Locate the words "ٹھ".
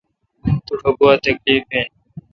0.79-0.87